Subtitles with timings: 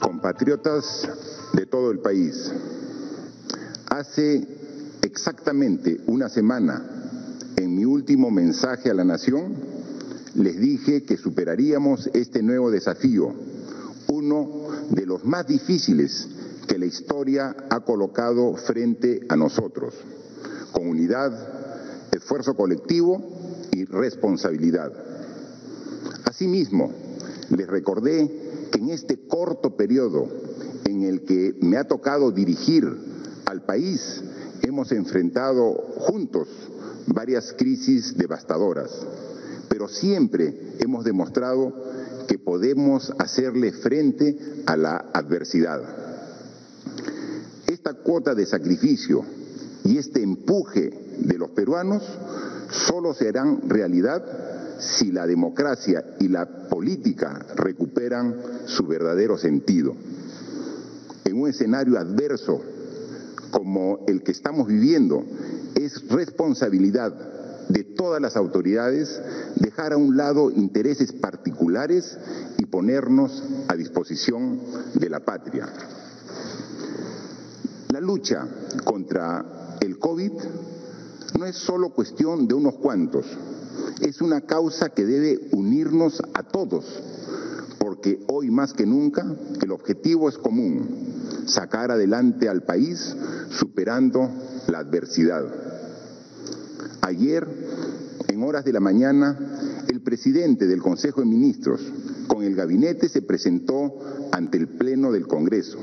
[0.00, 1.08] Compatriotas
[1.54, 2.52] de todo el país,
[3.88, 4.46] hace
[5.02, 6.84] exactamente una semana,
[7.56, 9.54] en mi último mensaje a la Nación,
[10.34, 13.32] les dije que superaríamos este nuevo desafío,
[14.08, 16.28] uno de los más difíciles
[16.66, 19.94] que la historia ha colocado frente a nosotros,
[20.72, 21.32] con unidad,
[22.12, 23.22] esfuerzo colectivo
[23.72, 24.92] y responsabilidad.
[26.24, 26.92] Asimismo,
[27.50, 30.28] les recordé que en este corto periodo
[30.84, 32.86] en el que me ha tocado dirigir
[33.46, 34.22] al país,
[34.62, 36.48] hemos enfrentado juntos
[37.06, 38.90] varias crisis devastadoras,
[39.68, 41.72] pero siempre hemos demostrado
[42.28, 45.82] que podemos hacerle frente a la adversidad.
[47.66, 49.24] Esta cuota de sacrificio
[49.84, 52.02] y este empuje de los peruanos
[52.70, 59.94] solo serán realidad si la democracia y la política recuperan su verdadero sentido.
[61.24, 62.62] En un escenario adverso
[63.50, 65.24] como el que estamos viviendo,
[65.74, 67.12] es responsabilidad
[67.68, 69.20] de todas las autoridades
[69.56, 72.18] dejar a un lado intereses particulares
[72.58, 74.60] y ponernos a disposición
[74.94, 75.68] de la patria.
[77.92, 78.46] La lucha
[78.84, 80.32] contra el COVID
[81.38, 83.26] no es solo cuestión de unos cuantos,
[84.00, 86.84] es una causa que debe unirnos a todos,
[87.78, 89.24] porque hoy más que nunca
[89.62, 90.86] el objetivo es común,
[91.46, 93.14] sacar adelante al país
[93.50, 94.30] superando
[94.68, 95.44] la adversidad.
[97.02, 97.46] Ayer,
[98.28, 99.38] en horas de la mañana,
[99.88, 101.80] el presidente del Consejo de Ministros
[102.26, 103.98] con el gabinete se presentó
[104.32, 105.78] ante el Pleno del Congreso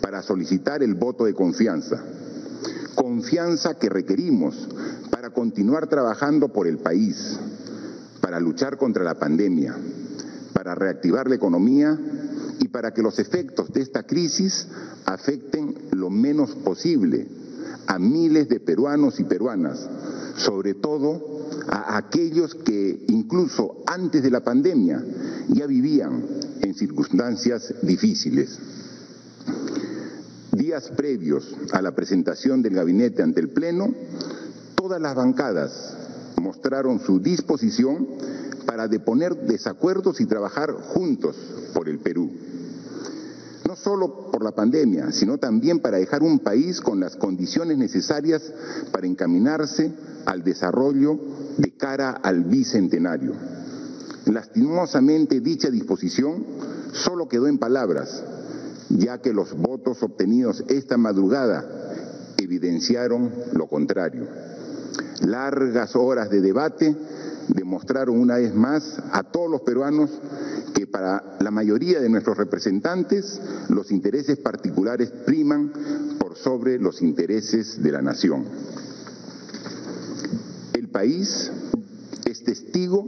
[0.00, 2.02] para solicitar el voto de confianza.
[2.94, 4.68] Confianza que requerimos
[5.32, 7.38] continuar trabajando por el país,
[8.20, 9.76] para luchar contra la pandemia,
[10.52, 11.98] para reactivar la economía
[12.60, 14.68] y para que los efectos de esta crisis
[15.04, 17.26] afecten lo menos posible
[17.86, 19.88] a miles de peruanos y peruanas,
[20.36, 25.04] sobre todo a aquellos que incluso antes de la pandemia
[25.48, 26.24] ya vivían
[26.60, 28.58] en circunstancias difíciles.
[30.52, 33.92] Días previos a la presentación del gabinete ante el Pleno,
[34.82, 35.96] todas las bancadas
[36.42, 38.04] mostraron su disposición
[38.66, 41.36] para deponer desacuerdos y trabajar juntos
[41.72, 42.28] por el Perú.
[43.68, 48.42] No solo por la pandemia, sino también para dejar un país con las condiciones necesarias
[48.90, 49.92] para encaminarse
[50.26, 51.16] al desarrollo
[51.58, 53.34] de cara al bicentenario.
[54.26, 56.44] Lastimosamente dicha disposición
[56.92, 58.24] solo quedó en palabras,
[58.88, 61.64] ya que los votos obtenidos esta madrugada
[62.36, 64.26] evidenciaron lo contrario.
[65.20, 66.96] Largas horas de debate
[67.48, 70.10] demostraron una vez más a todos los peruanos
[70.74, 75.72] que para la mayoría de nuestros representantes los intereses particulares priman
[76.18, 78.44] por sobre los intereses de la nación.
[80.72, 81.50] El país
[82.24, 83.06] es testigo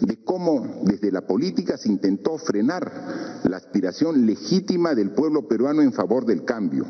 [0.00, 5.92] de cómo desde la política se intentó frenar la aspiración legítima del pueblo peruano en
[5.92, 6.84] favor del cambio,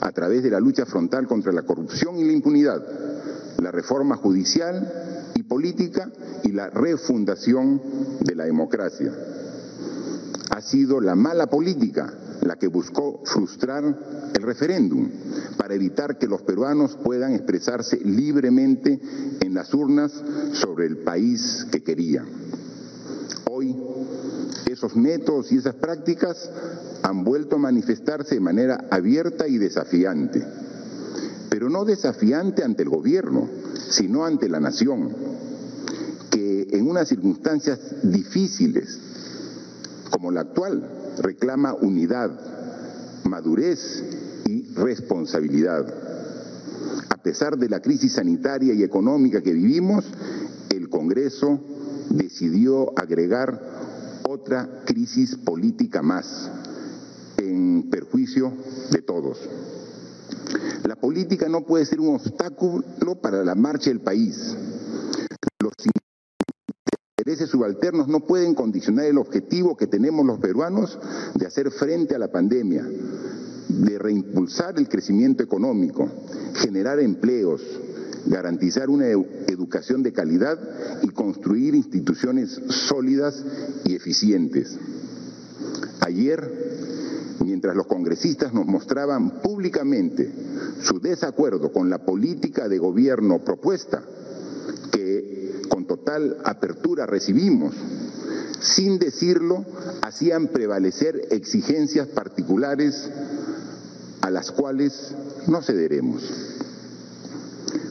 [0.00, 2.82] a través de la lucha frontal contra la corrupción y la impunidad,
[3.58, 6.10] la reforma judicial y política
[6.42, 7.80] y la refundación
[8.20, 9.12] de la democracia.
[10.50, 12.12] Ha sido la mala política
[12.42, 13.84] la que buscó frustrar
[14.34, 15.08] el referéndum
[15.56, 19.00] para evitar que los peruanos puedan expresarse libremente
[19.40, 20.12] en las urnas
[20.52, 22.26] sobre el país que querían.
[23.50, 23.74] Hoy,
[24.66, 26.50] esos métodos y esas prácticas
[27.02, 30.44] han vuelto a manifestarse de manera abierta y desafiante
[31.54, 33.48] pero no desafiante ante el gobierno,
[33.88, 35.14] sino ante la nación,
[36.28, 38.98] que en unas circunstancias difíciles
[40.10, 42.32] como la actual reclama unidad,
[43.22, 44.02] madurez
[44.46, 45.86] y responsabilidad.
[47.10, 50.04] A pesar de la crisis sanitaria y económica que vivimos,
[50.70, 51.60] el Congreso
[52.10, 56.50] decidió agregar otra crisis política más,
[57.36, 58.52] en perjuicio
[58.90, 59.38] de todos.
[60.84, 64.56] La política no puede ser un obstáculo para la marcha del país.
[65.60, 65.72] Los
[67.18, 70.98] intereses subalternos no pueden condicionar el objetivo que tenemos los peruanos
[71.34, 72.84] de hacer frente a la pandemia,
[73.68, 76.08] de reimpulsar el crecimiento económico,
[76.54, 77.62] generar empleos,
[78.26, 80.58] garantizar una educación de calidad
[81.02, 83.42] y construir instituciones sólidas
[83.84, 84.78] y eficientes.
[86.00, 87.03] Ayer
[87.40, 90.30] mientras los congresistas nos mostraban públicamente
[90.82, 94.02] su desacuerdo con la política de gobierno propuesta,
[94.92, 97.74] que con total apertura recibimos,
[98.60, 99.64] sin decirlo,
[100.02, 103.10] hacían prevalecer exigencias particulares
[104.20, 105.14] a las cuales
[105.46, 106.22] no cederemos.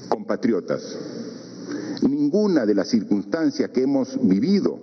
[0.10, 0.98] Compatriotas,
[2.02, 4.80] ninguna de las circunstancias que hemos vivido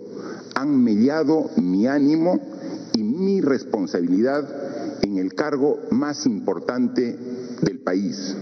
[0.54, 2.40] han mellado mi ánimo
[3.20, 7.16] mi responsabilidad en el cargo más importante
[7.62, 8.34] del país.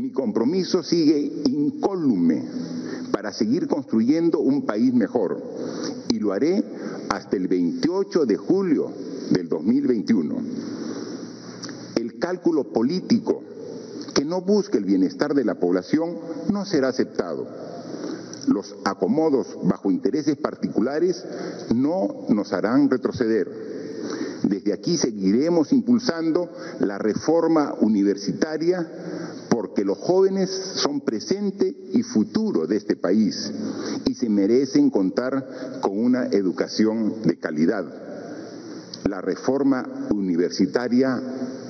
[0.00, 2.44] Mi compromiso sigue incólume
[3.12, 5.42] para seguir construyendo un país mejor
[6.08, 6.64] y lo haré
[7.08, 8.90] hasta el 28 de julio
[9.30, 10.36] del 2021.
[11.96, 13.42] El cálculo político
[14.14, 16.16] que no busque el bienestar de la población
[16.50, 17.46] no será aceptado.
[18.46, 21.24] Los acomodos bajo intereses particulares
[21.74, 23.70] no nos harán retroceder.
[24.42, 26.50] Desde aquí seguiremos impulsando
[26.80, 28.86] la reforma universitaria
[29.50, 33.52] porque los jóvenes son presente y futuro de este país
[34.06, 37.84] y se merecen contar con una educación de calidad.
[39.08, 41.20] La reforma universitaria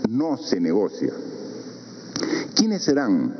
[0.09, 1.13] no se negocia.
[2.55, 3.35] ¿Quiénes serán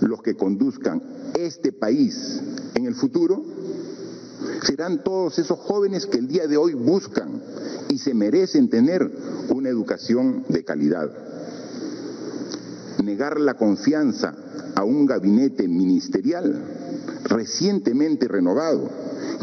[0.00, 1.02] los que conduzcan
[1.46, 2.40] este país
[2.74, 3.42] en el futuro?
[4.62, 7.42] Serán todos esos jóvenes que el día de hoy buscan
[7.88, 9.10] y se merecen tener
[9.50, 11.10] una educación de calidad.
[13.02, 14.34] Negar la confianza
[14.74, 16.62] a un gabinete ministerial
[17.24, 18.90] recientemente renovado,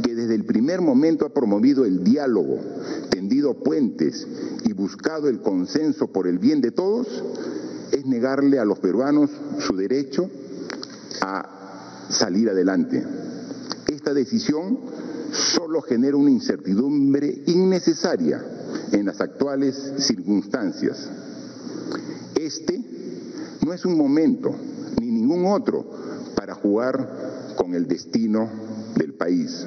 [0.04, 2.60] que desde el primer momento ha promovido el diálogo,
[3.10, 4.28] tendido puentes
[4.66, 7.08] y buscado el consenso por el bien de todos,
[7.92, 10.30] es negarle a los peruanos su derecho
[11.22, 11.56] a
[12.09, 13.04] salir adelante.
[13.88, 14.80] Esta decisión
[15.31, 18.44] solo genera una incertidumbre innecesaria
[18.92, 21.09] en las actuales circunstancias.
[22.36, 22.81] Este
[23.65, 24.56] no es un momento,
[25.01, 25.86] ni ningún otro,
[26.36, 28.50] para jugar con el destino
[28.95, 29.65] del país.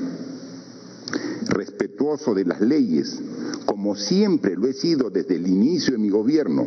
[1.48, 3.18] Respetuoso de las leyes,
[3.66, 6.66] como siempre lo he sido desde el inicio de mi gobierno,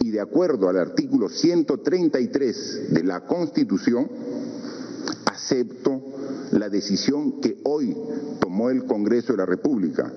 [0.00, 4.08] y de acuerdo al artículo 133 de la Constitución,
[5.44, 6.02] acepto
[6.52, 7.94] la decisión que hoy
[8.40, 10.10] tomó el Congreso de la República.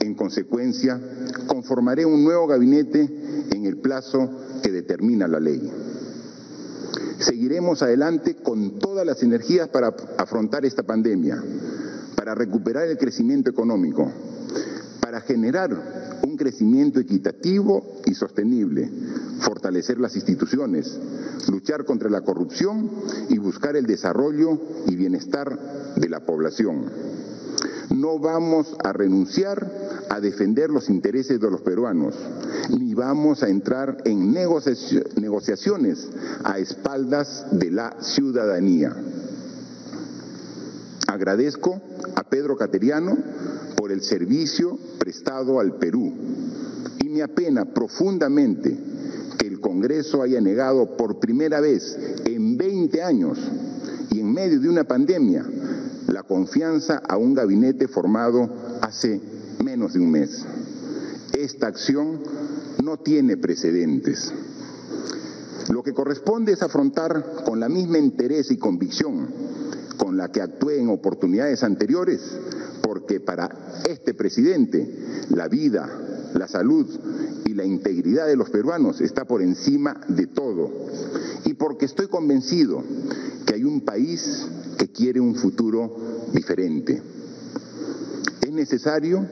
[0.00, 1.00] En consecuencia,
[1.46, 3.08] conformaré un nuevo gabinete
[3.50, 4.30] en el plazo
[4.62, 5.72] que determina la ley.
[7.18, 11.42] Seguiremos adelante con todas las energías para afrontar esta pandemia,
[12.14, 14.12] para recuperar el crecimiento económico,
[15.00, 15.70] para generar
[16.38, 18.90] crecimiento equitativo y sostenible,
[19.40, 20.98] fortalecer las instituciones,
[21.50, 22.90] luchar contra la corrupción
[23.28, 25.58] y buscar el desarrollo y bienestar
[25.96, 26.86] de la población.
[27.90, 29.70] No vamos a renunciar
[30.10, 32.14] a defender los intereses de los peruanos,
[32.78, 36.08] ni vamos a entrar en negociaciones
[36.44, 38.94] a espaldas de la ciudadanía.
[41.06, 41.80] Agradezco
[42.14, 43.16] a Pedro Cateriano
[43.88, 46.12] por el servicio prestado al Perú
[47.00, 48.76] y me apena profundamente
[49.38, 53.38] que el Congreso haya negado por primera vez en 20 años
[54.10, 55.42] y en medio de una pandemia
[56.06, 58.50] la confianza a un gabinete formado
[58.82, 59.22] hace
[59.64, 60.44] menos de un mes.
[61.32, 62.20] Esta acción
[62.84, 64.34] no tiene precedentes.
[65.72, 69.28] Lo que corresponde es afrontar con la misma interés y convicción
[69.96, 72.20] con la que actué en oportunidades anteriores,
[72.88, 73.50] porque para
[73.86, 74.88] este presidente
[75.28, 76.86] la vida, la salud
[77.44, 80.70] y la integridad de los peruanos está por encima de todo.
[81.44, 82.82] Y porque estoy convencido
[83.44, 84.46] que hay un país
[84.78, 85.98] que quiere un futuro
[86.32, 87.02] diferente.
[88.40, 89.26] Es necesario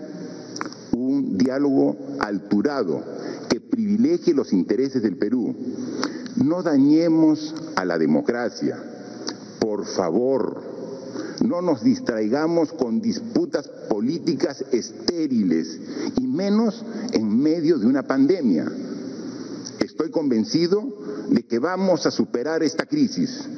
[0.92, 3.02] un diálogo alturado
[3.48, 5.56] que privilegie los intereses del Perú.
[6.44, 8.76] No dañemos a la democracia.
[9.58, 10.75] Por favor,
[11.46, 15.80] no nos distraigamos con disputas políticas estériles
[16.18, 18.70] y menos en medio de una pandemia.
[19.80, 20.82] Estoy convencido
[21.30, 23.48] de que vamos a superar esta crisis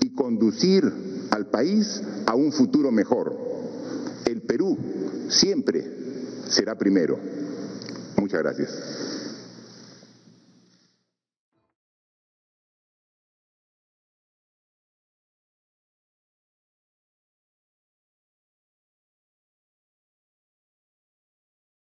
[0.00, 3.36] y conducir al país a un futuro mejor.
[4.26, 4.76] El Perú
[5.28, 5.84] siempre
[6.48, 7.18] será primero.
[8.16, 9.27] Muchas gracias.